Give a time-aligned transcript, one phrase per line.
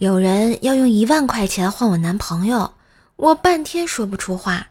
[0.00, 2.72] 有人要用一万块钱换我男朋友，
[3.16, 4.68] 我半天说不出话，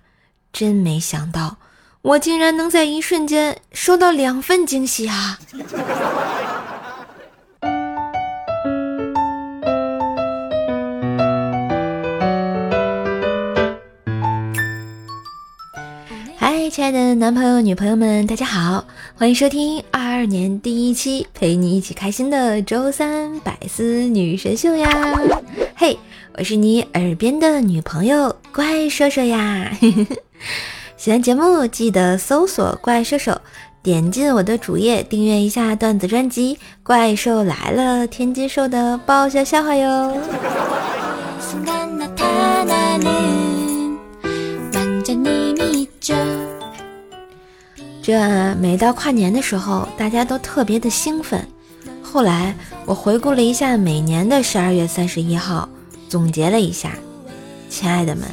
[0.53, 1.57] 真没想到，
[2.01, 5.37] 我竟然能在一瞬间收到两份惊喜啊！
[16.77, 18.85] 亲爱的男朋友、女朋友们，大家好，
[19.15, 24.87] 欢迎收听二二年第一期陪你一起开心的周三百思女神秀呀！
[25.75, 25.97] 嘿，
[26.37, 29.71] 我是你耳边的女朋友怪兽兽呀！
[30.97, 33.41] 喜欢节目记得搜索怪兽兽，
[33.81, 36.53] 点进我的主页订阅一下段子专辑
[36.83, 40.15] 《怪兽来了》，天津兽的爆笑笑话哟。
[48.07, 51.45] 这每到跨年的时候，大家都特别的兴奋。
[52.01, 55.67] 后来我回顾了一下每年的十二月三十一号，
[56.07, 56.93] 总结了一下，
[57.69, 58.25] 亲爱的们，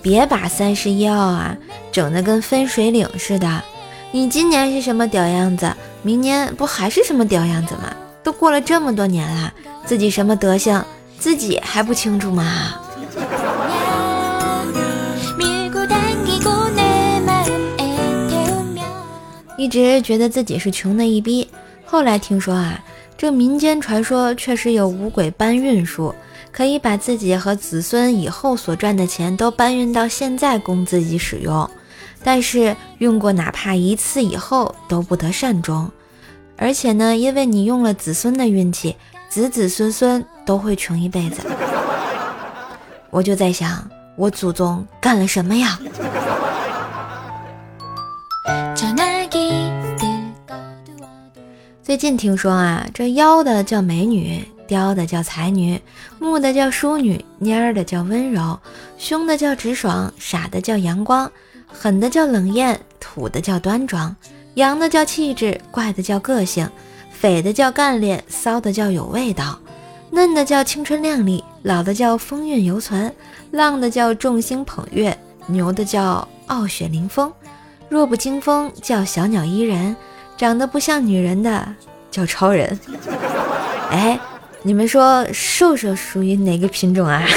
[0.00, 1.56] 别把三十一号啊
[1.90, 3.64] 整得跟分水岭似的。
[4.12, 7.92] 你今年是什么屌样子，明年不还是什么屌样子吗？
[8.22, 9.52] 都过了这么多年了，
[9.84, 10.84] 自己什么德行，
[11.18, 12.74] 自己还不清楚吗？
[19.66, 21.50] 一直觉得自己是穷的一逼，
[21.84, 22.80] 后来听说啊，
[23.18, 26.14] 这民间传说确实有五鬼搬运术，
[26.52, 31.68] 可以把自己和子孙以后所赚的钱都搬运到现在供自己使用，
[32.22, 35.90] 但是用过哪怕一次以后都不得善终，
[36.56, 38.94] 而且呢，因为你用了子孙的运气，
[39.28, 41.42] 子子孙孙都会穷一辈子。
[43.10, 45.76] 我就在想，我祖宗干了什么呀？
[51.86, 55.80] 最近听说啊，这妖的叫美女，雕的叫才女，
[56.18, 58.58] 木的叫淑女，蔫儿的叫温柔，
[58.98, 61.30] 凶的叫直爽，傻的叫阳光，
[61.68, 64.16] 狠的叫冷艳，土的叫端庄，
[64.54, 66.68] 阳的叫气质，怪的叫个性，
[67.08, 69.56] 匪的叫干练，骚的叫有味道，
[70.10, 73.14] 嫩的叫青春靓丽，老的叫风韵犹存，
[73.52, 77.32] 浪的叫众星捧月，牛的叫傲雪凌风，
[77.88, 79.94] 弱不禁风叫小鸟依人。
[80.36, 81.66] 长得不像女人的
[82.10, 82.78] 叫超人，
[83.90, 84.18] 哎，
[84.62, 87.22] 你们说瘦瘦属于哪个品种啊？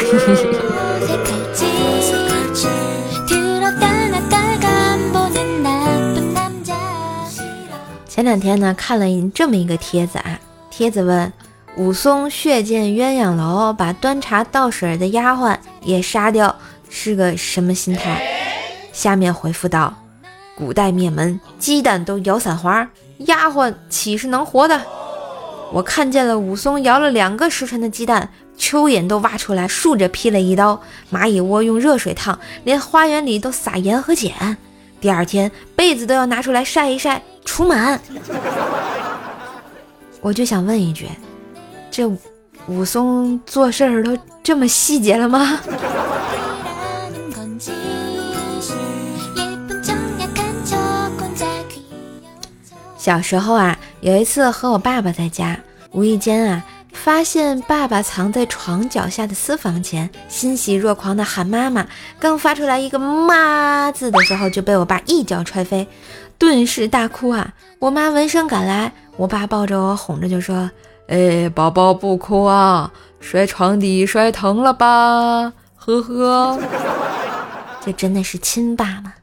[8.08, 10.38] 前两天呢，看了这么一个帖子啊，
[10.70, 11.32] 帖子问
[11.78, 16.54] 武松血溅鸳鸯楼，把端茶倒水的丫鬟也杀掉，
[16.90, 18.22] 是个什么心态？
[18.92, 19.96] 下面回复道。
[20.60, 22.86] 古代灭门，鸡蛋都摇散花，
[23.20, 24.80] 丫鬟岂是能活的？
[25.72, 30.78] 我看见了武松摇了两个时辰的鸡蛋，蚯蚓都挖出来，竖着劈了一刀。
[31.14, 34.58] 蚂蚁窝用热水烫，连花园里都撒盐和碱。
[35.00, 37.98] 第二天被子都要拿出来晒一晒，除螨。
[40.20, 41.08] 我就想问一句，
[41.90, 42.06] 这
[42.68, 45.62] 武松做事儿都这么细节了吗？
[53.00, 55.58] 小时候啊，有一次和我爸爸在家，
[55.94, 56.62] 无意间啊，
[56.92, 61.88] 发现爸爸藏在床脚下的私房钱，欣喜若狂的喊妈妈。
[62.20, 65.88] 刚发出来一个“妈”字的时候，就被我爸一脚踹飞，
[66.38, 67.54] 顿时大哭啊！
[67.80, 70.70] 我妈闻声赶来，我爸抱着我哄着就说
[71.08, 75.54] ：“哎，宝宝不哭啊，摔床底摔疼了吧？
[75.78, 76.60] 呵呵，
[77.80, 79.14] 这真的是亲爸吗？”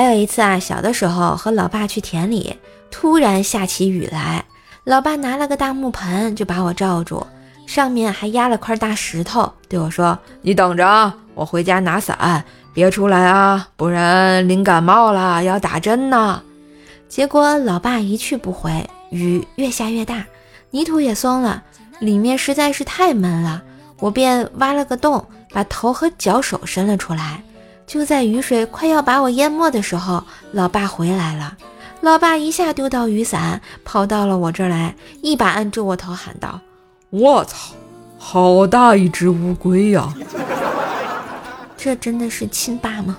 [0.00, 2.56] 还有一次啊，小的时候和老爸去田里，
[2.90, 4.46] 突然下起雨来，
[4.84, 7.26] 老爸拿了个大木盆就把我罩住，
[7.66, 16.42] 上面还压了块大石头，对我说：“你等着，我回家拿伞，别出来啊，不然淋感冒了要打针呢。”
[17.06, 20.24] 结果老爸一去不回，雨越下越大，
[20.70, 21.62] 泥土也松了，
[21.98, 23.60] 里面实在是太闷了，
[23.98, 27.42] 我便挖了个洞，把头和脚手伸了出来。
[27.90, 30.22] 就在雨水快要把我淹没的时候，
[30.52, 31.56] 老爸回来了。
[32.02, 36.60] 老爸一下丢到雨伞，跑到了我这儿来，一把按住我头，喊道
[37.10, 37.74] ：“我操，
[38.16, 40.14] 好大一只乌龟呀！
[41.76, 43.18] 这真的是亲爸吗？”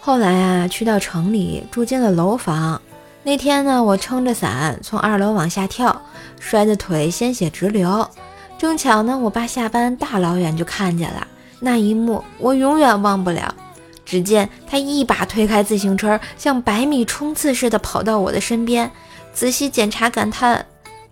[0.00, 2.80] 后来啊，去到城里，住进了楼房。
[3.28, 6.00] 那天呢，我撑着伞从二楼往下跳，
[6.40, 8.08] 摔得腿鲜血直流。
[8.56, 11.26] 正巧呢，我爸下班大老远就看见了，
[11.60, 13.54] 那一幕我永远忘不了。
[14.02, 18.90] 只见他一把推开自行车，像百米冲刺似的跑到我的身边，
[19.34, 20.64] 仔细检查，感叹：“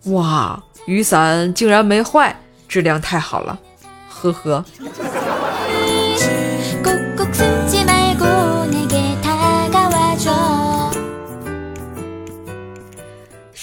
[0.09, 2.35] 哇，雨伞竟然没坏，
[2.67, 3.59] 质量太好了。”
[4.09, 4.65] 呵呵。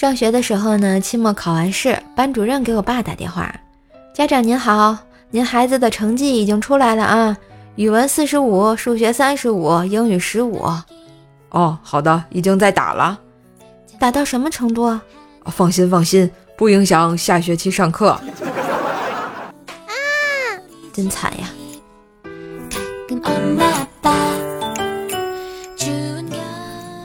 [0.04, 3.50] 上学的时候呢，期末考完试，班主任给我爸打电话
[4.14, 4.94] ：“家长您好，
[5.30, 7.34] 您孩子的成绩已经出来了啊。”
[7.76, 10.62] 语文四十五，数学三十五，英语十五。
[11.48, 13.18] 哦，好的，已经在打了。
[13.98, 15.02] 打到什么程度啊？
[15.46, 18.10] 放心放心，不影响下学期上课。
[19.64, 19.88] 啊，
[20.92, 21.48] 真惨呀！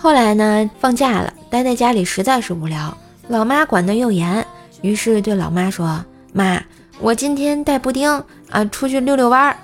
[0.01, 2.95] 后来呢，放假了，待在家里实在是无聊，
[3.27, 4.45] 老妈管得又严，
[4.81, 6.63] 于是对老妈说：“妈，
[7.01, 8.09] 我今天带布丁
[8.49, 9.57] 啊出去溜溜弯儿。”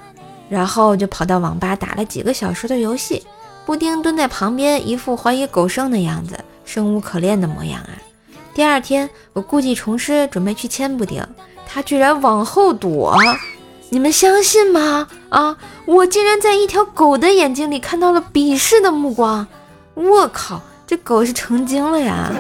[0.49, 3.23] 然后就跑到网吧打了几个小时的游戏，
[3.65, 7.95] 布丁蹲在旁边，一副怀疑狗剩的样子，生无可恋的模样啊！
[8.53, 11.25] 第二天我故技重施，准备去牵布丁，
[11.65, 13.17] 他居然往后躲，
[13.89, 15.07] 你们相信吗？
[15.29, 15.57] 啊！
[15.85, 19.47] 我竟然在一条狗的眼睛里看到了鄙视的目光，
[19.95, 22.31] 我靠，这狗是成精了呀！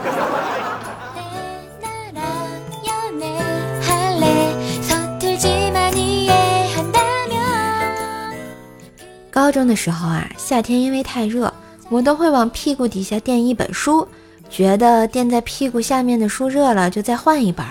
[9.31, 11.53] 高中的时候啊，夏天因为太热，
[11.89, 14.07] 我都会往屁股底下垫一本书，
[14.49, 17.65] 觉得垫在屁股下面的书热了，就再换一本。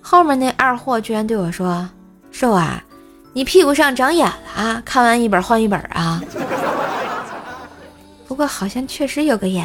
[0.00, 1.88] 后面那二货居然对我说
[2.32, 2.82] ：“瘦啊，
[3.32, 4.82] 你屁股上长眼了啊？
[4.84, 6.22] 看完一本换一本啊？”
[8.34, 9.64] 不过好像确实有个眼，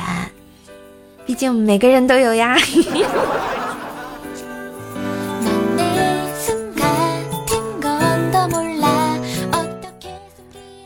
[1.25, 2.55] 毕竟每个人都有呀。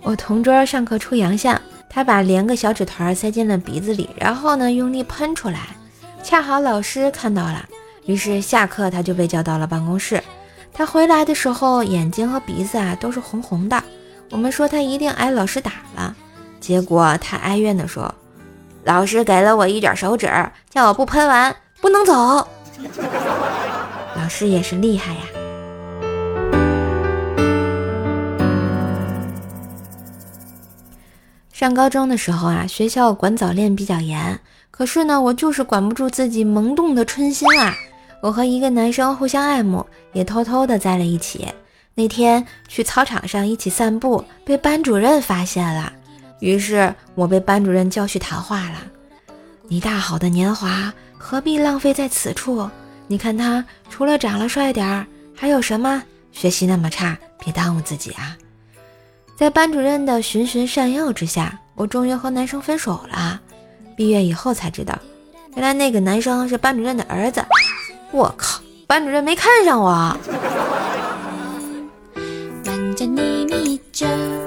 [0.02, 5.60] 我同桌上课出洋相，他把连个小纸团塞进了鼻子里，然后呢用力喷出来，
[6.24, 7.66] 恰好老师看到了，
[8.06, 10.24] 于是下课他就被叫到了办公室。
[10.72, 13.84] 他回来的时候眼睛和鼻子啊都是红红的，
[14.32, 16.16] 我们说他一定挨老师打了，
[16.64, 18.16] 结果他哀怨地说
[18.86, 20.32] ：“老师给了我一卷手指，
[20.70, 22.14] 叫我不喷完不能走。”
[24.16, 25.20] 老师也是厉害呀。
[31.52, 34.40] 上高中的时候啊，学校管早恋比较严，
[34.72, 37.76] 可是呢，我就是管不住自己萌动的春心啊。
[38.22, 41.46] 我和一个男生互相爱慕，也偷偷的在了一起。
[41.94, 45.92] 那天去操场上一起散步，被班主任发现了，
[46.40, 48.78] 于是我被班主任叫去谈话了。
[49.68, 52.70] 你大好的年华何必浪费在此处？
[53.08, 56.04] 你看他除了长了帅点儿，还有什么？
[56.32, 58.36] 学习那么差，别耽误自己啊。
[59.36, 63.40] 在班主任的循循善诱之下，我终于和男生分手了。
[63.96, 64.98] 毕业以后才知道，
[65.56, 67.44] 原来那个男生是班主任的儿子。
[68.12, 70.18] 我靠，班主任没看上我。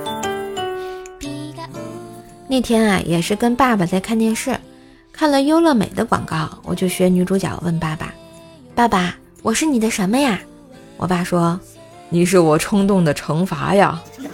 [2.48, 4.56] 那天啊，也是跟爸爸在看电视，
[5.12, 8.14] 看了优乐美的广告，我就学女主角问爸爸
[8.72, 10.38] ：“爸爸，我是你的什么呀？”
[10.96, 11.58] 我爸说
[12.08, 14.00] ：“你是我冲动的惩罚呀。”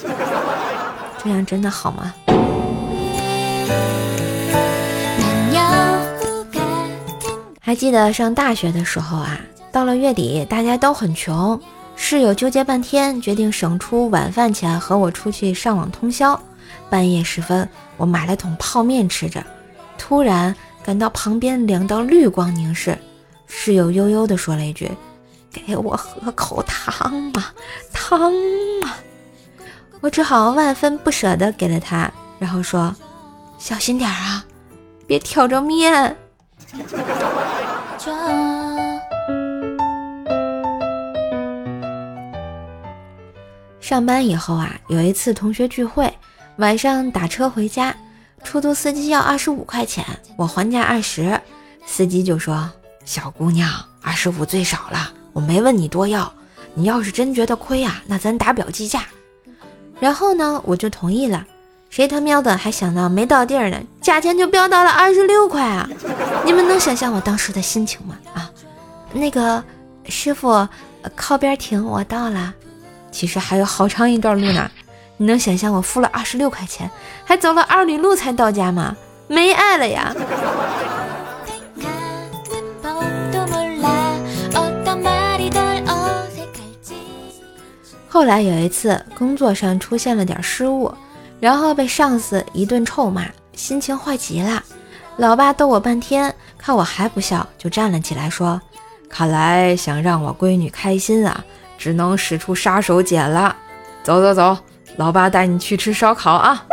[1.25, 2.13] 这样真的好吗？
[7.65, 11.59] 还记得上大学的时候啊，到了月底，大家都很穷，
[11.97, 16.39] 室友纠结半天，决定省出晚饭钱和我出去上网通宵。
[16.91, 17.67] 半夜时分，
[18.03, 19.41] 我买了桶泡面吃着，
[19.97, 22.99] 突然感到旁边两道绿光凝视，
[23.47, 24.91] 室友悠悠地说了一句
[25.55, 27.45] ：“给我喝口汤嘛，
[27.93, 28.33] 汤
[28.83, 28.93] 嘛。”
[30.03, 32.93] 我只好万分不舍的给了他，然后说
[33.57, 34.45] ：“小心点啊，
[35.07, 36.17] 别挑着面。”
[43.81, 46.13] 上班以后啊，有一次同学聚会，
[46.57, 47.95] 晚上打车回家，
[48.45, 50.05] 出租司机要二十五块钱，
[50.37, 51.41] 我还价二十，
[51.87, 52.71] 司机就说
[53.05, 53.71] ：“小姑娘，
[54.03, 56.31] 二十五最少了，我没问你多要，
[56.75, 59.05] 你要是真觉得亏啊，那咱打表计价。”
[59.99, 61.47] 然后呢，我就同意了。
[61.89, 65.89] 谁他喵的还想到没到地儿呢，价钱就飙到了二十六块啊！
[66.45, 68.17] 你们能想象我当时的心情吗？
[68.35, 68.51] 啊，
[69.13, 69.63] 那个
[70.09, 70.67] 师傅，
[71.15, 72.55] 靠边停，我到了。
[73.11, 74.71] 其实还有好长一段路呢。
[75.17, 76.91] 你能想象我付了二十六块钱，
[77.25, 78.97] 还走了二里路才到家吗？
[79.29, 80.15] 没爱了呀！
[88.09, 90.93] 后来有一次工作上出现了点失误，
[91.41, 94.63] 然后被上司一顿臭骂，心情坏极了。
[95.17, 98.61] 老爸逗我半天，看我还不笑，就站了起来说
[99.09, 101.43] ：“看来想让我闺女开心啊，
[101.79, 103.57] 只能使出杀手锏了。
[104.03, 104.59] 走走走，
[104.97, 106.65] 老爸带你去吃烧烤啊！”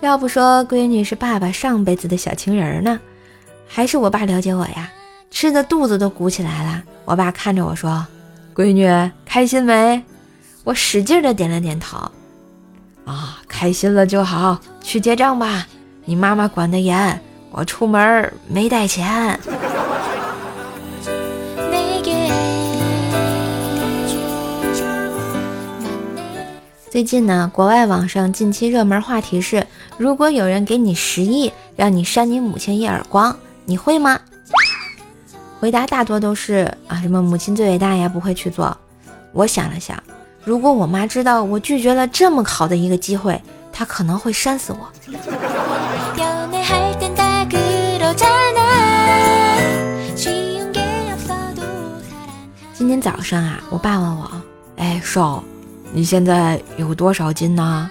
[0.00, 2.98] 要不说闺女是爸爸上辈子的小情人呢，
[3.68, 4.90] 还是我爸了解我呀？
[5.30, 6.82] 吃的肚子都鼓起来了。
[7.04, 8.06] 我爸看着我说
[8.54, 8.86] ：“闺女
[9.24, 10.02] 开心没？”
[10.64, 11.96] 我使劲的点了点头，
[13.04, 15.66] 啊，开心了就好，去结账吧。
[16.04, 17.20] 你妈妈管得严，
[17.50, 19.38] 我出门没带钱。
[26.92, 33.34] 最近呢，国外网上近期热门话题是：如果有人给你十亿，让你扇你母亲一耳光，
[33.64, 34.20] 你会吗？
[35.58, 38.76] 回答大多都是啊，什么母亲最伟大呀，不会去做。
[39.32, 39.96] 我想了想。
[40.44, 43.40] 如果我妈知道我拒绝了这么好的一个机会，
[43.72, 44.86] 她可能会扇死我。
[52.74, 54.30] 今天早上啊，我爸问我
[54.76, 55.42] ：“哎，瘦，
[55.92, 57.90] 你现在有多少斤呢？”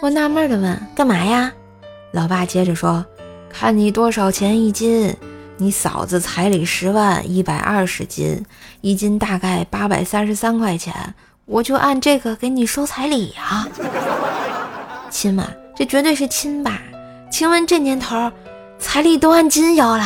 [0.00, 1.52] 我纳闷的问：“干嘛呀？”
[2.12, 3.04] 老爸接着说
[3.48, 5.16] ：“看你多少钱一斤。
[5.56, 8.44] 你嫂子彩礼十万，一百二十斤，
[8.80, 10.94] 一斤大概八百三十三块钱。”
[11.44, 13.66] 我就按这个给你收彩礼呀，
[15.10, 15.44] 亲们，
[15.76, 16.80] 这绝对是亲吧？
[17.30, 18.30] 请问这年头，
[18.78, 20.04] 彩礼都按斤要了。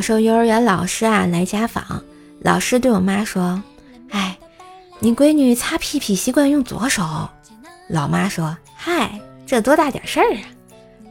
[0.00, 2.02] 怪小兽幼儿园老师啊来家访，
[2.40, 3.62] 老师对我妈说
[4.08, 4.38] ：“哎，
[4.98, 7.28] 你闺女擦屁屁习惯用左手。”
[7.86, 10.40] 老妈说：“嗨，这多大点事儿啊！”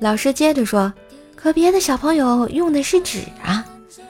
[0.01, 0.91] 老师接着说
[1.37, 3.63] ：“可别的小朋友用的是纸啊。”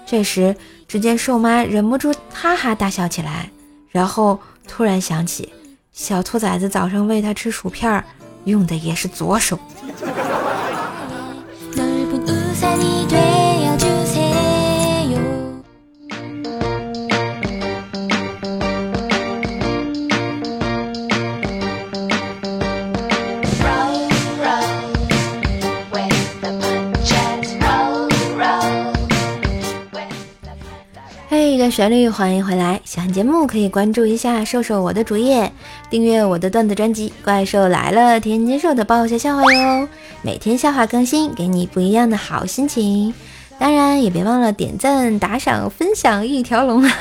[0.07, 0.55] 这时，
[0.88, 3.50] 只见瘦妈忍不住哈哈大笑起来，
[3.89, 5.51] 然后突然想起，
[5.91, 8.01] 小兔崽子早上喂它吃薯片，
[8.45, 9.59] 用的也是左手。
[31.79, 32.81] 旋律，欢迎回来！
[32.83, 35.50] 喜欢节目可以关注一下瘦瘦我的主页，
[35.89, 39.88] 订阅我的段子专辑《怪兽来了》，天津瘦的爆笑笑话哟！
[40.21, 43.13] 每天笑话更新，给你不一样的好心情。
[43.57, 46.83] 当然也别忘了点赞、打赏、分享一条龙。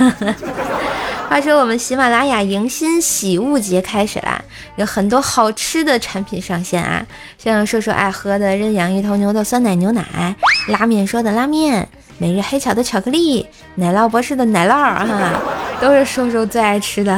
[1.29, 4.41] 话说我们喜马拉雅迎新喜物节开始啦，
[4.77, 7.07] 有很多好吃的产品上线啊，
[7.37, 10.35] 像瘦瘦爱喝的认养一头牛的酸奶牛奶，
[10.69, 11.87] 拉面说的拉面。
[12.17, 15.41] 每日黑巧的巧克力，奶酪博士的奶酪啊，
[15.81, 17.15] 都是瘦瘦最爱吃的。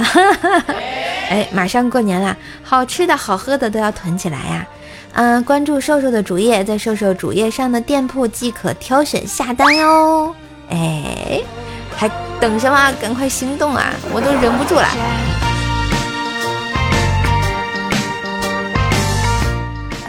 [1.30, 4.66] 哎，马上过年了，好吃的好喝的都要囤起来呀！
[5.12, 10.34] 嗯，关注瘦瘦的主页，在瘦瘦主页上的店铺即可挑选下单哟。
[10.68, 11.40] 哎，
[11.96, 12.08] 还
[12.40, 12.92] 等什么？
[13.00, 13.92] 赶快行动啊！
[14.12, 15.39] 我都忍不住了。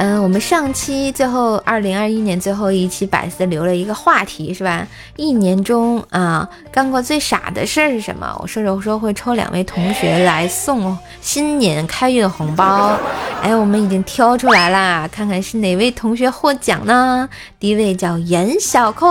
[0.01, 4.87] 嗯，我们上期最后二零二一年最后一期百思留了一个话题是吧？
[5.15, 8.35] 一年中啊，干过最傻的事儿是什么？
[8.41, 12.97] 我说着说会抽两位同学来送新年开运红包。
[13.43, 17.29] 哎，我们已经挑出来啦，看看是哪位同学获奖呢？
[17.59, 19.07] 第一位叫严小空，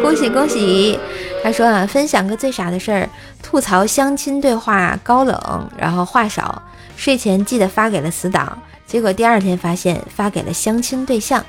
[0.00, 0.98] 恭喜恭喜！
[1.44, 3.06] 他说啊，分享个最傻的事儿，
[3.42, 6.62] 吐槽相亲对话高冷，然后话少，
[6.98, 8.60] 睡前记得发给了死党。
[8.84, 11.44] 结果第二天发现发给了相亲对象，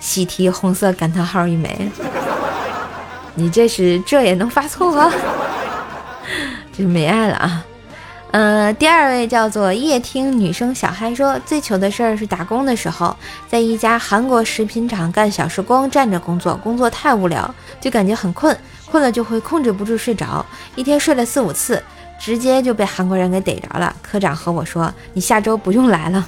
[0.00, 1.88] 喜提红色感叹号一枚。
[3.34, 4.90] 你这是这也能发错？
[6.76, 7.64] 这是没爱了啊！
[8.32, 13.14] 嗯，第二位叫做夜听女生小嗨说，最糗的事儿是打工的时候，
[13.48, 18.56] 在一家韩国食品厂干小时工，站着工作，工作太无聊，就感觉很困，
[18.90, 21.80] 困了就会控制不住睡着，一天睡了四五次。
[22.18, 23.94] 直接就被韩国人给逮着了。
[24.02, 26.26] 科长和我说：“你下周不用来了。”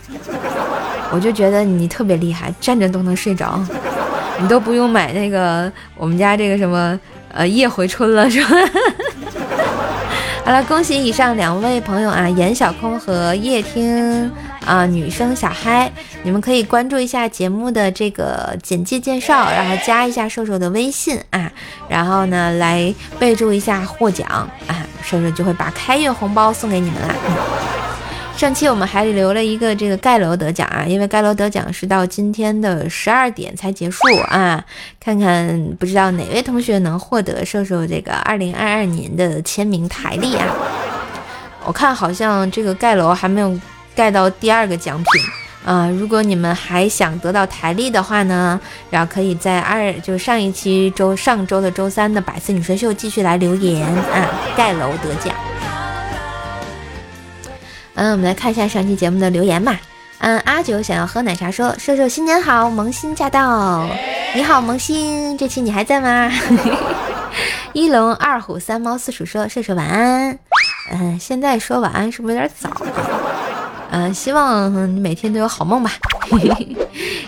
[1.13, 3.61] 我就觉得你特别厉害，站着都能睡着，
[4.41, 6.99] 你都不用买那个我们家这个什么
[7.33, 8.57] 呃夜回春了，是吧？
[10.47, 14.31] 好了，恭喜以上两位朋友啊，严小空和叶听。
[14.65, 15.91] 啊，女生小嗨，
[16.23, 21.51] 你们可以关注一下节目的这个简介介绍，然后加一下瘦瘦的微信啊，
[21.89, 24.29] 然后呢来备注一下获奖
[24.67, 27.15] 啊，瘦瘦就会把开运红包送给你们啦。
[28.37, 34.65] 上期我们还留了一个这个盖楼得奖啊，因为盖楼得奖是到今天的十二点才结束啊，
[34.99, 40.47] 看看不知道哪位同学能获得瘦瘦这个二零二二年的签名台历啊？
[41.67, 43.59] 我看好像这个盖楼还没有
[43.95, 45.07] 盖到第二个奖品
[45.65, 55.35] 啊，如果你们还想得到台历的话呢，然后可以在二就上一期周上周的周三的百思女神秀继续来留言啊，盖楼得奖。
[57.95, 59.79] 嗯，我们来看一下上期节目的留言吧。
[60.21, 63.87] 嗯，阿九想要喝奶茶，说瘦瘦新年好，萌新驾到。
[64.35, 66.33] 你好，萌新，这期你还在吗？
[67.75, 70.39] 一龙二虎三猫四鼠说瘦瘦晚安。
[70.93, 72.71] 嗯，现在说晚安是不是有点早？
[73.91, 75.91] 嗯，希望你每天都有好梦吧。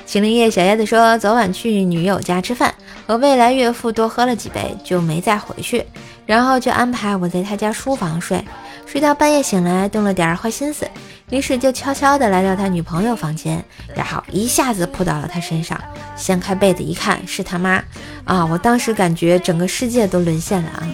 [0.07, 2.73] 晴林叶小叶子说昨晚去女友家吃饭，
[3.07, 5.85] 和未来岳父多喝了几杯，就没再回去，
[6.25, 8.45] 然后就安排我在他家书房睡。
[8.85, 10.87] 睡到半夜醒来，动了点坏心思，
[11.31, 13.65] 于是就悄悄地来到他女朋友房间，
[13.95, 15.81] 然后一下子扑到了他身上，
[16.15, 17.83] 掀开被子一看，是他妈
[18.25, 18.45] 啊！
[18.45, 20.85] 我当时感觉整个世界都沦陷了啊！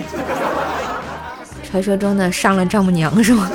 [1.68, 3.50] 传说中的上了丈母娘是吗？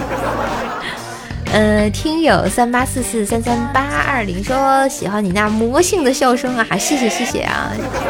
[1.53, 7.69] 呃，听友三八四四三三八二零说喜欢你那魔性的笑声啊，谢谢谢谢啊，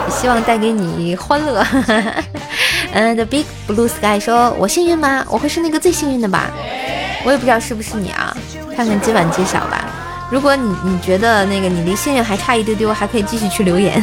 [0.09, 1.61] 希望带给你欢乐。
[2.93, 5.25] 嗯， The Big Blue Sky 说，我幸运吗？
[5.29, 6.51] 我会是那个最幸运的吧？
[7.25, 8.33] 我也不知道是不是你啊，
[8.77, 9.89] 看看今晚揭晓吧。
[10.31, 14.01] 如果你你觉得那个你离幸运还差一丢丢，还可以继续去留言。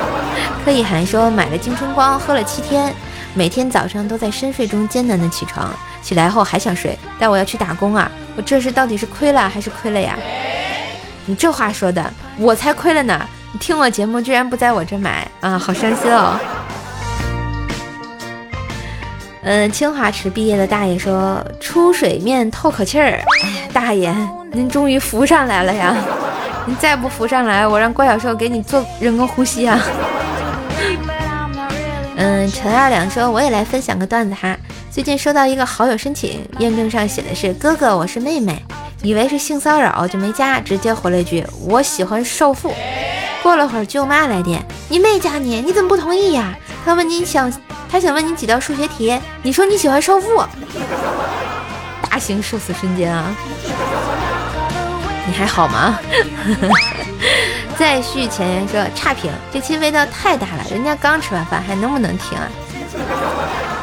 [0.66, 2.94] 柯以涵说，买了金春光，喝了七天，
[3.32, 5.74] 每天早上都在深睡中艰难的起床。
[6.06, 8.08] 起来后还想睡，但我要去打工啊！
[8.36, 10.16] 我这是到底是亏了还是亏了呀？
[11.24, 13.28] 你这话说的，我才亏了呢！
[13.52, 16.38] 你听我节目居然不在我这买啊，好伤心哦。
[19.42, 23.20] 嗯，清华池毕业的大爷说出水面透口气儿。
[23.42, 24.14] 哎呀，大爷，
[24.52, 25.92] 您终于浮上来了呀！
[26.66, 29.80] 你再不浮上来，我让怪小兽给你做人工呼吸啊！
[32.14, 34.56] 嗯，陈二两说我也来分享个段子哈。
[34.96, 38.64] 最近收到一个好友申请，验证上写的是哥哥，我是妹妹，
[39.02, 42.74] 以为是性骚扰就没加，直接回了一句我喜欢少妇。
[43.42, 46.56] 过了会儿舅妈来电，你妹加你，你怎么不同意呀？
[46.82, 47.52] 他问你想，
[47.90, 50.42] 他想问你几道数学题，你说你喜欢少妇。
[52.08, 53.36] 大型社死瞬间啊！
[55.28, 56.00] 你还好吗？
[57.76, 62.48] 再续前言说差评，这期味道太大了，人家刚吃完饭还能不能听啊？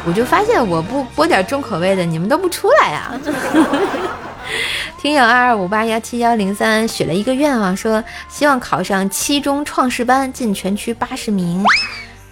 [0.06, 3.12] 我就发现我不播点重口味的，你们都不出来呀。
[5.00, 11.64] 听友二二五八幺七幺零三许了一个愿望，说希望考上七中创世班，进全区八十名。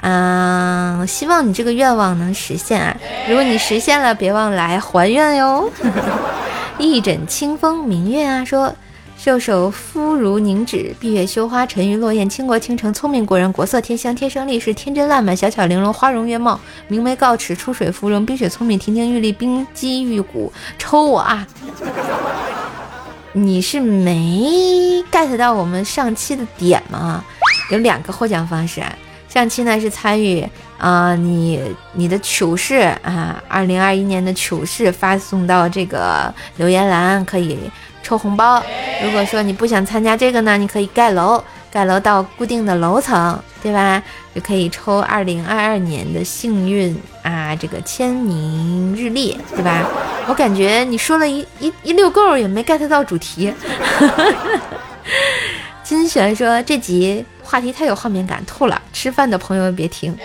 [0.00, 2.96] 嗯，希望你这个愿望能实现啊！
[3.28, 5.70] 如果你实现了，别忘来还愿哟。
[6.78, 8.74] 一枕清风明月啊，说。
[9.24, 16.58] 瘦手肤如凝脂，闭月羞花，沉鱼落雁，倾国倾城，聪明过人，国色天香，天生丽质，天真烂漫，小巧玲珑，花容月貌，
[16.88, 21.46] 明眉皓齿，出水芙蓉，冰雪聪明，亭亭玉立，冰肌玉骨，抽我啊！
[23.32, 27.24] 你是没 get 到我们上期的点吗？
[27.70, 28.82] 有两个获奖方式，
[29.28, 30.44] 上期呢是参与
[30.78, 37.56] 啊，你你的糗事啊，二零二一年的糗事发送到这个留言栏可以。
[38.02, 38.62] 抽红包，
[39.02, 44.02] 如果说你不想参加这个呢，你可以盖楼，盖楼到固定的楼层，对吧？
[44.34, 49.86] 就可以抽二零二二年的幸运啊，这个签名日历，对吧？
[50.26, 53.52] 我感觉你说了一一一溜够也没 get 到主题。
[55.82, 58.80] 金璇说这集话题太有画面感，吐了。
[58.92, 60.16] 吃饭的朋友别听，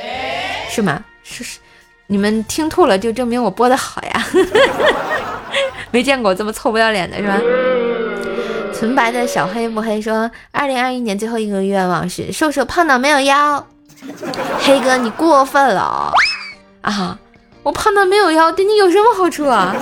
[0.70, 1.04] 是吗？
[1.24, 1.60] 是是，
[2.08, 4.26] 你们听吐了就证明我播的好呀。
[5.92, 7.38] 没见过这么臭不要脸的是吧？
[8.78, 13.66] 纯白的小黑不黑说，二零二一年最后一个愿望是瘦瘦胖到没有腰。
[14.60, 16.14] 黑哥你过分了
[16.82, 17.18] 啊！
[17.64, 19.76] 我胖到没有腰，对你有什么好处啊？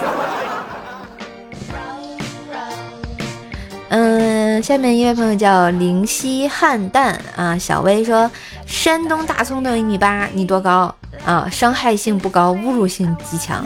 [3.89, 8.31] 嗯，下面一位朋友叫灵犀汉蛋啊，小薇说，
[8.65, 11.49] 山东大葱都有一米八，你多高啊？
[11.51, 13.65] 伤害性不高，侮辱性极强。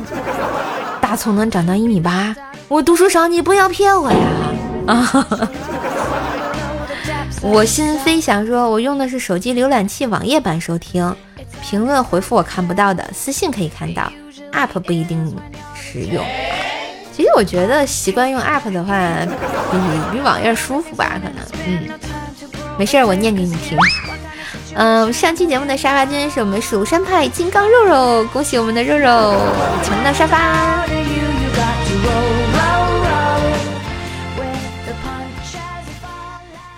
[1.00, 2.36] 大葱能长到一米八，
[2.68, 4.18] 我读书少，你不要骗我呀！
[4.90, 5.28] 啊，
[7.42, 11.16] 我心飞翔说，我用的是手机浏览器网页版收听，
[11.62, 14.12] 评论回复我看不到的，私信可以看到
[14.52, 15.36] ，App 不一定
[15.76, 16.26] 实用。
[17.16, 18.98] 其实我觉得习惯用 App 的话，
[19.72, 19.78] 比
[20.12, 21.36] 比网页舒服吧，可能。
[21.68, 21.88] 嗯，
[22.78, 23.78] 没事儿，我念给你听。
[24.74, 29.38] 嗯，上期节目的沙发君是我们蜀山派金刚肉肉，恭喜我们的肉肉
[29.84, 30.84] 抢到沙发。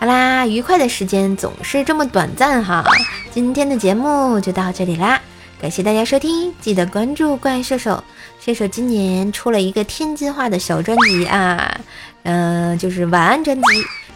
[0.02, 2.84] 好啦，愉快的时间总是这么短暂哈，
[3.32, 5.22] 今天的节目就到这里啦，
[5.62, 8.04] 感谢大家收听，记得关注怪兽兽。
[8.40, 11.80] 射手今年出了一个天津话的小专辑啊，
[12.24, 13.64] 嗯，就是晚安专辑，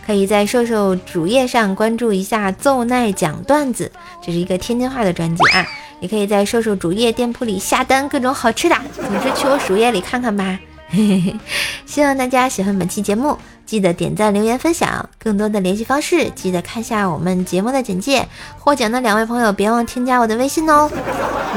[0.07, 3.91] 可以在兽兽主页上关注一下奏奈讲段子，
[4.23, 5.63] 这是一个天津话的专辑啊，
[5.99, 10.59] 也可以在兽兽主页店铺里下单各种好吃的，总之去我主页里看看吧。
[11.85, 15.09] 希望大家喜欢本期节目，记得点赞、留言、分享。
[15.17, 18.27] 更多的联系方式，记得看下我们节目的简介。
[18.59, 20.89] 获奖的两位朋友，别忘添加我的微信哦。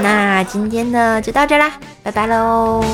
[0.03, 2.85] 那今天呢就到这啦，拜拜喽。